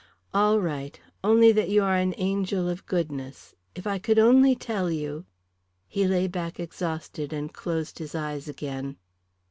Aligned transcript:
"All 0.33 0.59
right. 0.59 0.99
Only 1.23 1.51
that 1.51 1.69
you 1.69 1.83
are 1.83 1.95
an 1.95 2.15
angel 2.17 2.67
of 2.67 2.87
goodness. 2.87 3.53
If 3.75 3.85
I 3.85 3.99
could 3.99 4.17
only 4.17 4.55
tell 4.55 4.89
you" 4.89 5.25
He 5.87 6.07
lay 6.07 6.25
back 6.27 6.59
exhausted 6.59 7.31
and 7.31 7.53
closed 7.53 7.99
his 7.99 8.15
eyes 8.15 8.47
again. 8.47 8.97